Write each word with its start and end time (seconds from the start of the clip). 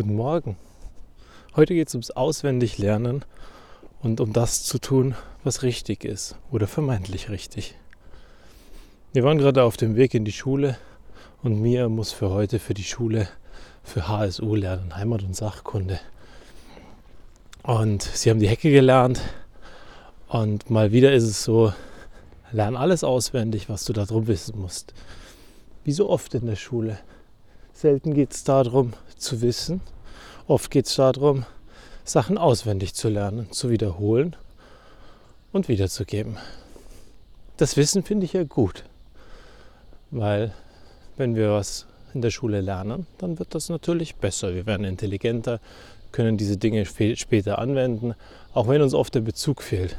Guten 0.00 0.16
Morgen. 0.16 0.56
Heute 1.54 1.74
geht 1.74 1.88
es 1.88 1.94
ums 1.94 2.10
Auswendiglernen 2.10 3.22
und 4.00 4.22
um 4.22 4.32
das 4.32 4.64
zu 4.64 4.78
tun, 4.78 5.14
was 5.44 5.62
richtig 5.62 6.06
ist 6.06 6.36
oder 6.50 6.66
vermeintlich 6.66 7.28
richtig. 7.28 7.74
Wir 9.12 9.24
waren 9.24 9.36
gerade 9.36 9.62
auf 9.62 9.76
dem 9.76 9.96
Weg 9.96 10.14
in 10.14 10.24
die 10.24 10.32
Schule 10.32 10.78
und 11.42 11.60
Mia 11.60 11.90
muss 11.90 12.12
für 12.12 12.30
heute 12.30 12.60
für 12.60 12.72
die 12.72 12.82
Schule 12.82 13.28
für 13.82 14.08
HSU 14.08 14.54
lernen, 14.54 14.96
Heimat- 14.96 15.22
und 15.22 15.36
Sachkunde. 15.36 16.00
Und 17.62 18.02
sie 18.02 18.30
haben 18.30 18.40
die 18.40 18.48
Hecke 18.48 18.70
gelernt 18.70 19.20
und 20.28 20.70
mal 20.70 20.92
wieder 20.92 21.12
ist 21.12 21.24
es 21.24 21.44
so, 21.44 21.74
lern 22.52 22.74
alles 22.74 23.04
auswendig, 23.04 23.68
was 23.68 23.84
du 23.84 23.92
darum 23.92 24.28
wissen 24.28 24.58
musst. 24.58 24.94
Wie 25.84 25.92
so 25.92 26.08
oft 26.08 26.32
in 26.32 26.46
der 26.46 26.56
Schule. 26.56 26.98
Selten 27.80 28.12
geht 28.12 28.34
es 28.34 28.44
darum 28.44 28.92
zu 29.16 29.40
wissen, 29.40 29.80
oft 30.46 30.70
geht 30.70 30.84
es 30.84 30.96
darum, 30.96 31.46
Sachen 32.04 32.36
auswendig 32.36 32.92
zu 32.92 33.08
lernen, 33.08 33.50
zu 33.52 33.70
wiederholen 33.70 34.36
und 35.50 35.66
wiederzugeben. 35.68 36.36
Das 37.56 37.78
Wissen 37.78 38.02
finde 38.02 38.26
ich 38.26 38.34
ja 38.34 38.44
gut, 38.44 38.84
weil 40.10 40.52
wenn 41.16 41.36
wir 41.36 41.52
was 41.52 41.86
in 42.12 42.20
der 42.20 42.30
Schule 42.30 42.60
lernen, 42.60 43.06
dann 43.16 43.38
wird 43.38 43.54
das 43.54 43.70
natürlich 43.70 44.16
besser. 44.16 44.54
Wir 44.54 44.66
werden 44.66 44.84
intelligenter, 44.84 45.58
können 46.12 46.36
diese 46.36 46.58
Dinge 46.58 46.84
später 46.84 47.58
anwenden, 47.58 48.12
auch 48.52 48.68
wenn 48.68 48.82
uns 48.82 48.92
oft 48.92 49.14
der 49.14 49.22
Bezug 49.22 49.62
fehlt. 49.62 49.96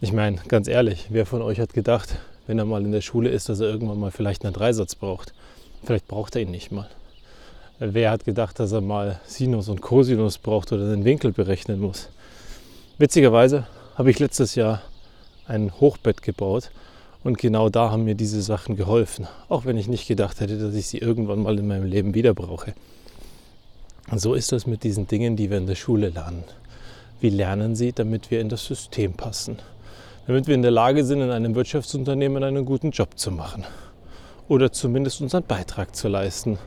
Ich 0.00 0.12
meine, 0.12 0.38
ganz 0.48 0.66
ehrlich, 0.66 1.06
wer 1.10 1.24
von 1.24 1.40
euch 1.40 1.60
hat 1.60 1.72
gedacht, 1.72 2.16
wenn 2.48 2.58
er 2.58 2.64
mal 2.64 2.84
in 2.84 2.90
der 2.90 3.00
Schule 3.00 3.28
ist, 3.28 3.48
dass 3.48 3.60
er 3.60 3.68
irgendwann 3.68 4.00
mal 4.00 4.10
vielleicht 4.10 4.44
einen 4.44 4.54
Dreisatz 4.54 4.96
braucht? 4.96 5.32
Vielleicht 5.82 6.08
braucht 6.08 6.36
er 6.36 6.42
ihn 6.42 6.50
nicht 6.50 6.72
mal. 6.72 6.88
Wer 7.78 8.10
hat 8.10 8.24
gedacht, 8.24 8.58
dass 8.58 8.72
er 8.72 8.82
mal 8.82 9.20
Sinus 9.26 9.68
und 9.68 9.80
Cosinus 9.80 10.36
braucht 10.36 10.72
oder 10.72 10.90
den 10.90 11.04
Winkel 11.04 11.32
berechnen 11.32 11.80
muss? 11.80 12.08
Witzigerweise 12.98 13.66
habe 13.94 14.10
ich 14.10 14.18
letztes 14.18 14.54
Jahr 14.54 14.82
ein 15.46 15.72
Hochbett 15.80 16.22
gebaut 16.22 16.70
und 17.24 17.38
genau 17.38 17.70
da 17.70 17.90
haben 17.90 18.04
mir 18.04 18.14
diese 18.14 18.42
Sachen 18.42 18.76
geholfen, 18.76 19.26
auch 19.48 19.64
wenn 19.64 19.78
ich 19.78 19.88
nicht 19.88 20.06
gedacht 20.06 20.40
hätte, 20.40 20.58
dass 20.58 20.74
ich 20.74 20.88
sie 20.88 20.98
irgendwann 20.98 21.42
mal 21.42 21.58
in 21.58 21.66
meinem 21.66 21.84
Leben 21.84 22.14
wieder 22.14 22.34
brauche. 22.34 22.74
Und 24.10 24.20
so 24.20 24.34
ist 24.34 24.52
das 24.52 24.66
mit 24.66 24.84
diesen 24.84 25.06
Dingen, 25.06 25.36
die 25.36 25.50
wir 25.50 25.58
in 25.58 25.66
der 25.66 25.74
Schule 25.74 26.10
lernen. 26.10 26.44
Wie 27.20 27.30
lernen 27.30 27.76
sie, 27.76 27.92
damit 27.92 28.30
wir 28.30 28.40
in 28.40 28.48
das 28.48 28.64
System 28.64 29.12
passen? 29.12 29.58
Damit 30.26 30.46
wir 30.46 30.54
in 30.54 30.62
der 30.62 30.70
Lage 30.70 31.04
sind, 31.04 31.20
in 31.20 31.30
einem 31.30 31.54
Wirtschaftsunternehmen 31.54 32.42
einen 32.42 32.64
guten 32.64 32.90
Job 32.90 33.18
zu 33.18 33.30
machen. 33.30 33.64
Oder 34.50 34.72
zumindest 34.72 35.20
unseren 35.20 35.44
Beitrag 35.44 35.94
zu 35.94 36.08
leisten. 36.08 36.58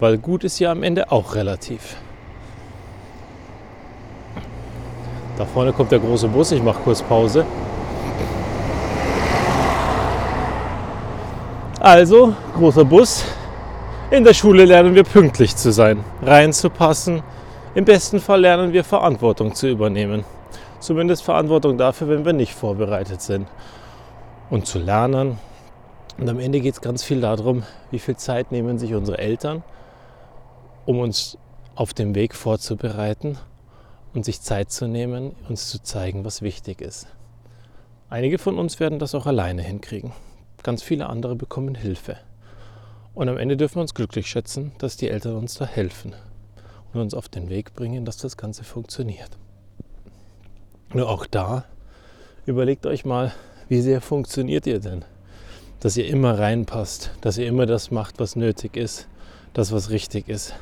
Weil 0.00 0.16
gut 0.16 0.42
ist 0.42 0.58
ja 0.58 0.72
am 0.72 0.82
Ende 0.82 1.12
auch 1.12 1.34
relativ. 1.34 1.96
Da 5.36 5.44
vorne 5.44 5.74
kommt 5.74 5.92
der 5.92 5.98
große 5.98 6.28
Bus, 6.28 6.52
ich 6.52 6.62
mache 6.62 6.80
kurz 6.82 7.02
Pause. 7.02 7.44
Also, 11.78 12.34
großer 12.54 12.86
Bus, 12.86 13.22
in 14.10 14.24
der 14.24 14.32
Schule 14.32 14.64
lernen 14.64 14.94
wir 14.94 15.04
pünktlich 15.04 15.54
zu 15.54 15.72
sein, 15.72 16.02
reinzupassen. 16.22 17.22
Im 17.74 17.84
besten 17.84 18.18
Fall 18.18 18.40
lernen 18.40 18.72
wir 18.72 18.82
Verantwortung 18.82 19.54
zu 19.54 19.68
übernehmen. 19.68 20.24
Zumindest 20.80 21.22
Verantwortung 21.22 21.76
dafür, 21.76 22.08
wenn 22.08 22.24
wir 22.24 22.32
nicht 22.32 22.54
vorbereitet 22.54 23.20
sind. 23.20 23.46
Und 24.48 24.66
zu 24.66 24.78
lernen. 24.78 25.38
Und 26.18 26.28
am 26.28 26.38
Ende 26.38 26.60
geht 26.60 26.74
es 26.74 26.80
ganz 26.80 27.02
viel 27.02 27.20
darum, 27.20 27.62
wie 27.90 27.98
viel 27.98 28.16
Zeit 28.16 28.50
nehmen 28.50 28.78
sich 28.78 28.94
unsere 28.94 29.18
Eltern, 29.18 29.62
um 30.86 30.98
uns 30.98 31.36
auf 31.74 31.92
dem 31.92 32.14
Weg 32.14 32.34
vorzubereiten 32.34 33.38
und 34.14 34.24
sich 34.24 34.40
Zeit 34.40 34.70
zu 34.70 34.88
nehmen, 34.88 35.36
uns 35.48 35.68
zu 35.68 35.82
zeigen, 35.82 36.24
was 36.24 36.40
wichtig 36.40 36.80
ist. 36.80 37.06
Einige 38.08 38.38
von 38.38 38.58
uns 38.58 38.80
werden 38.80 38.98
das 38.98 39.14
auch 39.14 39.26
alleine 39.26 39.62
hinkriegen. 39.62 40.12
Ganz 40.62 40.82
viele 40.82 41.08
andere 41.08 41.36
bekommen 41.36 41.74
Hilfe. 41.74 42.16
Und 43.14 43.28
am 43.28 43.36
Ende 43.36 43.56
dürfen 43.56 43.76
wir 43.76 43.82
uns 43.82 43.94
glücklich 43.94 44.26
schätzen, 44.26 44.72
dass 44.78 44.96
die 44.96 45.10
Eltern 45.10 45.36
uns 45.36 45.54
da 45.54 45.66
helfen 45.66 46.14
und 46.92 47.00
uns 47.00 47.14
auf 47.14 47.28
den 47.28 47.50
Weg 47.50 47.74
bringen, 47.74 48.04
dass 48.04 48.16
das 48.16 48.36
Ganze 48.36 48.64
funktioniert. 48.64 49.30
Nur 50.94 51.10
auch 51.10 51.26
da, 51.26 51.64
überlegt 52.46 52.86
euch 52.86 53.04
mal, 53.04 53.32
wie 53.68 53.80
sehr 53.80 54.00
funktioniert 54.00 54.66
ihr 54.66 54.80
denn? 54.80 55.04
Dass 55.80 55.96
ihr 55.96 56.06
immer 56.06 56.38
reinpasst, 56.38 57.10
dass 57.20 57.38
ihr 57.38 57.46
immer 57.46 57.66
das 57.66 57.90
macht, 57.90 58.18
was 58.18 58.34
nötig 58.34 58.76
ist, 58.76 59.06
das, 59.52 59.72
was 59.72 59.90
richtig 59.90 60.28
ist. 60.28 60.54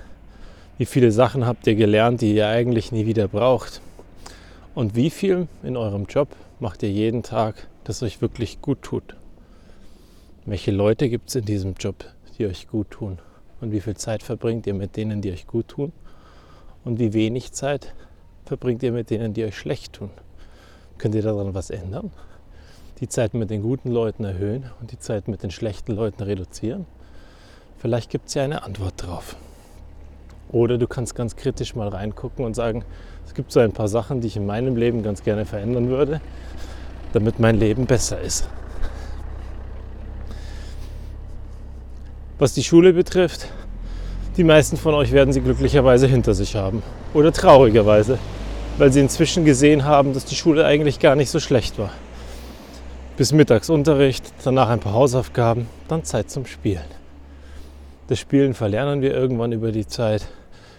Wie 0.76 0.86
viele 0.86 1.12
Sachen 1.12 1.46
habt 1.46 1.66
ihr 1.66 1.76
gelernt, 1.76 2.20
die 2.20 2.34
ihr 2.34 2.48
eigentlich 2.48 2.90
nie 2.90 3.06
wieder 3.06 3.28
braucht? 3.28 3.80
Und 4.74 4.96
wie 4.96 5.10
viel 5.10 5.46
in 5.62 5.76
eurem 5.76 6.06
Job 6.06 6.28
macht 6.58 6.82
ihr 6.82 6.90
jeden 6.90 7.22
Tag, 7.22 7.68
das 7.84 8.02
euch 8.02 8.20
wirklich 8.20 8.60
gut 8.60 8.82
tut? 8.82 9.14
Welche 10.46 10.72
Leute 10.72 11.08
gibt 11.08 11.28
es 11.28 11.36
in 11.36 11.44
diesem 11.44 11.74
Job, 11.74 12.04
die 12.36 12.46
euch 12.46 12.66
gut 12.66 12.90
tun? 12.90 13.18
Und 13.60 13.70
wie 13.70 13.80
viel 13.80 13.96
Zeit 13.96 14.22
verbringt 14.22 14.66
ihr 14.66 14.74
mit 14.74 14.96
denen, 14.96 15.22
die 15.22 15.30
euch 15.30 15.46
gut 15.46 15.68
tun? 15.68 15.92
Und 16.84 16.98
wie 16.98 17.12
wenig 17.12 17.52
Zeit 17.52 17.94
verbringt 18.44 18.82
ihr 18.82 18.92
mit 18.92 19.10
denen, 19.10 19.32
die 19.32 19.44
euch 19.44 19.56
schlecht 19.56 19.94
tun? 19.94 20.10
Könnt 20.98 21.14
ihr 21.14 21.22
daran 21.22 21.54
was 21.54 21.70
ändern? 21.70 22.10
Die 23.00 23.08
Zeit 23.08 23.34
mit 23.34 23.50
den 23.50 23.60
guten 23.60 23.90
Leuten 23.90 24.24
erhöhen 24.24 24.70
und 24.80 24.92
die 24.92 25.00
Zeit 25.00 25.26
mit 25.26 25.42
den 25.42 25.50
schlechten 25.50 25.96
Leuten 25.96 26.22
reduzieren? 26.22 26.86
Vielleicht 27.78 28.08
gibt 28.08 28.28
es 28.28 28.34
ja 28.34 28.44
eine 28.44 28.62
Antwort 28.62 28.94
drauf. 28.96 29.34
Oder 30.52 30.78
du 30.78 30.86
kannst 30.86 31.16
ganz 31.16 31.34
kritisch 31.34 31.74
mal 31.74 31.88
reingucken 31.88 32.44
und 32.44 32.54
sagen, 32.54 32.84
es 33.26 33.34
gibt 33.34 33.50
so 33.50 33.58
ein 33.58 33.72
paar 33.72 33.88
Sachen, 33.88 34.20
die 34.20 34.28
ich 34.28 34.36
in 34.36 34.46
meinem 34.46 34.76
Leben 34.76 35.02
ganz 35.02 35.24
gerne 35.24 35.44
verändern 35.44 35.88
würde, 35.88 36.20
damit 37.12 37.40
mein 37.40 37.58
Leben 37.58 37.86
besser 37.86 38.20
ist. 38.20 38.48
Was 42.38 42.54
die 42.54 42.62
Schule 42.62 42.92
betrifft, 42.92 43.48
die 44.36 44.44
meisten 44.44 44.76
von 44.76 44.94
euch 44.94 45.10
werden 45.10 45.32
sie 45.32 45.40
glücklicherweise 45.40 46.06
hinter 46.06 46.34
sich 46.34 46.54
haben. 46.54 46.80
Oder 47.12 47.32
traurigerweise, 47.32 48.18
weil 48.78 48.92
sie 48.92 49.00
inzwischen 49.00 49.44
gesehen 49.44 49.84
haben, 49.84 50.14
dass 50.14 50.24
die 50.24 50.36
Schule 50.36 50.64
eigentlich 50.64 51.00
gar 51.00 51.16
nicht 51.16 51.30
so 51.30 51.40
schlecht 51.40 51.76
war. 51.76 51.90
Bis 53.16 53.30
Mittagsunterricht, 53.30 54.24
danach 54.42 54.68
ein 54.70 54.80
paar 54.80 54.94
Hausaufgaben, 54.94 55.68
dann 55.86 56.02
Zeit 56.02 56.32
zum 56.32 56.46
Spielen. 56.46 56.82
Das 58.08 58.18
Spielen 58.18 58.54
verlernen 58.54 59.02
wir 59.02 59.14
irgendwann 59.14 59.52
über 59.52 59.70
die 59.70 59.86
Zeit. 59.86 60.26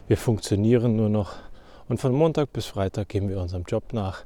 Wir 0.09 0.17
funktionieren 0.17 0.97
nur 0.97 1.07
noch. 1.07 1.31
Und 1.87 2.01
von 2.01 2.11
Montag 2.11 2.51
bis 2.51 2.65
Freitag 2.65 3.07
geben 3.07 3.29
wir 3.29 3.39
unserem 3.39 3.63
Job 3.63 3.93
nach, 3.93 4.25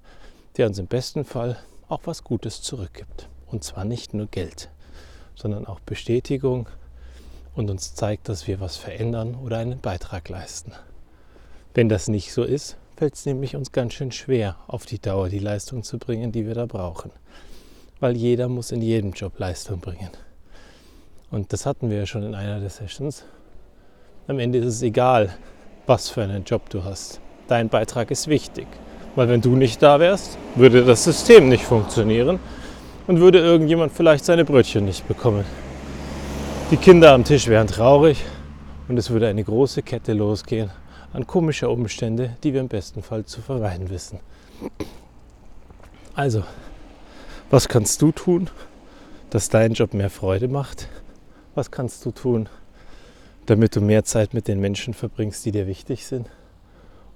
der 0.57 0.65
uns 0.65 0.79
im 0.79 0.87
besten 0.87 1.23
Fall 1.23 1.59
auch 1.87 1.99
was 2.05 2.23
Gutes 2.23 2.63
zurückgibt. 2.63 3.29
Und 3.45 3.63
zwar 3.63 3.85
nicht 3.85 4.15
nur 4.15 4.25
Geld, 4.25 4.71
sondern 5.35 5.67
auch 5.67 5.79
Bestätigung, 5.79 6.67
und 7.53 7.69
uns 7.69 7.93
zeigt, 7.93 8.27
dass 8.27 8.47
wir 8.47 8.59
was 8.59 8.75
verändern 8.75 9.35
oder 9.35 9.59
einen 9.59 9.81
Beitrag 9.81 10.29
leisten. 10.29 10.71
Wenn 11.75 11.89
das 11.89 12.07
nicht 12.07 12.33
so 12.33 12.43
ist, 12.43 12.75
fällt 12.97 13.13
es 13.13 13.27
nämlich 13.27 13.55
uns 13.55 13.71
ganz 13.71 13.93
schön 13.93 14.11
schwer, 14.11 14.55
auf 14.65 14.87
die 14.87 14.99
Dauer 14.99 15.29
die 15.29 15.37
Leistung 15.37 15.83
zu 15.83 15.99
bringen, 15.99 16.31
die 16.31 16.47
wir 16.47 16.55
da 16.55 16.65
brauchen. 16.65 17.11
Weil 17.99 18.15
jeder 18.15 18.47
muss 18.47 18.71
in 18.71 18.81
jedem 18.81 19.11
Job 19.11 19.37
Leistung 19.39 19.79
bringen. 19.79 20.09
Und 21.31 21.53
das 21.53 21.65
hatten 21.65 21.89
wir 21.89 21.97
ja 21.97 22.05
schon 22.05 22.23
in 22.23 22.33
einer 22.33 22.59
der 22.59 22.69
Sessions. 22.69 23.23
Am 24.27 24.39
Ende 24.39 24.59
ist 24.59 24.65
es 24.67 24.81
egal, 24.81 25.29
was 25.85 26.09
für 26.09 26.23
einen 26.23 26.43
Job 26.43 26.69
du 26.69 26.83
hast. 26.83 27.19
Dein 27.47 27.69
Beitrag 27.69 28.11
ist 28.11 28.27
wichtig. 28.27 28.67
Weil 29.15 29.27
wenn 29.27 29.41
du 29.41 29.55
nicht 29.55 29.81
da 29.81 29.99
wärst, 29.99 30.38
würde 30.55 30.85
das 30.85 31.03
System 31.03 31.49
nicht 31.49 31.63
funktionieren 31.63 32.39
und 33.07 33.19
würde 33.19 33.39
irgendjemand 33.39 33.91
vielleicht 33.91 34.23
seine 34.23 34.45
Brötchen 34.45 34.85
nicht 34.85 35.07
bekommen. 35.07 35.45
Die 36.71 36.77
Kinder 36.77 37.13
am 37.13 37.23
Tisch 37.23 37.47
wären 37.47 37.67
traurig 37.67 38.23
und 38.88 38.97
es 38.97 39.09
würde 39.09 39.27
eine 39.27 39.43
große 39.43 39.81
Kette 39.81 40.13
losgehen 40.13 40.69
an 41.13 41.25
komischer 41.25 41.71
Umstände, 41.71 42.38
die 42.44 42.53
wir 42.53 42.62
im 42.62 42.68
besten 42.68 43.01
Fall 43.01 43.25
zu 43.25 43.41
vermeiden 43.41 43.89
wissen. 43.89 44.19
Also, 46.13 46.44
was 47.50 47.68
kannst 47.68 48.01
du 48.01 48.12
tun, 48.12 48.50
dass 49.31 49.50
dein 49.50 49.74
Job 49.74 49.94
mehr 49.94 50.10
Freude 50.10 50.48
macht? 50.48 50.88
Was 51.56 51.72
kannst 51.72 52.06
du 52.06 52.12
tun, 52.12 52.48
damit 53.48 53.75
du 53.75 53.81
mehr 53.81 54.04
Zeit 54.04 54.34
mit 54.34 54.48
den 54.48 54.60
Menschen 54.60 54.94
verbringst, 54.94 55.46
die 55.46 55.51
dir 55.51 55.66
wichtig 55.66 56.06
sind? 56.06 56.28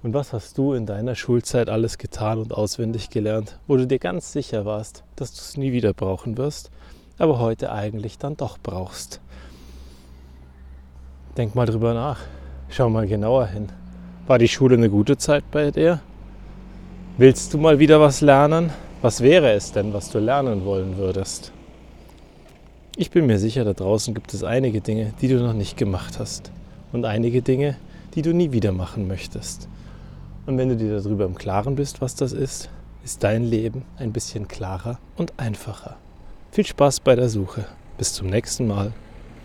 Und 0.02 0.12
was 0.12 0.32
hast 0.32 0.58
du 0.58 0.74
in 0.74 0.86
deiner 0.86 1.14
Schulzeit 1.14 1.68
alles 1.68 1.98
getan 1.98 2.38
und 2.38 2.52
auswendig 2.52 3.10
gelernt, 3.10 3.58
wo 3.66 3.76
du 3.76 3.86
dir 3.86 3.98
ganz 3.98 4.32
sicher 4.32 4.64
warst, 4.64 5.04
dass 5.16 5.32
du 5.32 5.38
es 5.38 5.56
nie 5.56 5.72
wieder 5.72 5.94
brauchen 5.94 6.36
wirst, 6.36 6.70
aber 7.16 7.38
heute 7.38 7.72
eigentlich 7.72 8.18
dann 8.18 8.36
doch 8.36 8.58
brauchst? 8.62 9.20
Denk 11.36 11.54
mal 11.54 11.66
drüber 11.66 11.94
nach. 11.94 12.18
Schau 12.68 12.90
mal 12.90 13.06
genauer 13.06 13.46
hin. 13.46 13.68
War 14.26 14.38
die 14.38 14.48
Schule 14.48 14.76
eine 14.76 14.90
gute 14.90 15.16
Zeit 15.16 15.44
bei 15.50 15.70
dir? 15.70 16.00
Willst 17.18 17.54
du 17.54 17.58
mal 17.58 17.78
wieder 17.78 18.00
was 18.00 18.20
lernen? 18.20 18.72
Was 19.04 19.20
wäre 19.20 19.52
es 19.52 19.70
denn, 19.70 19.92
was 19.92 20.08
du 20.08 20.18
lernen 20.18 20.64
wollen 20.64 20.96
würdest? 20.96 21.52
Ich 22.96 23.10
bin 23.10 23.26
mir 23.26 23.38
sicher, 23.38 23.62
da 23.62 23.74
draußen 23.74 24.14
gibt 24.14 24.32
es 24.32 24.42
einige 24.42 24.80
Dinge, 24.80 25.12
die 25.20 25.28
du 25.28 25.42
noch 25.42 25.52
nicht 25.52 25.76
gemacht 25.76 26.18
hast. 26.18 26.50
Und 26.90 27.04
einige 27.04 27.42
Dinge, 27.42 27.76
die 28.14 28.22
du 28.22 28.32
nie 28.32 28.50
wieder 28.52 28.72
machen 28.72 29.06
möchtest. 29.06 29.68
Und 30.46 30.56
wenn 30.56 30.70
du 30.70 30.76
dir 30.76 31.02
darüber 31.02 31.26
im 31.26 31.34
Klaren 31.34 31.74
bist, 31.74 32.00
was 32.00 32.14
das 32.14 32.32
ist, 32.32 32.70
ist 33.04 33.22
dein 33.22 33.44
Leben 33.44 33.82
ein 33.98 34.14
bisschen 34.14 34.48
klarer 34.48 34.98
und 35.18 35.34
einfacher. 35.36 35.96
Viel 36.50 36.64
Spaß 36.64 37.00
bei 37.00 37.14
der 37.14 37.28
Suche. 37.28 37.66
Bis 37.98 38.14
zum 38.14 38.28
nächsten 38.28 38.66
Mal. 38.66 38.94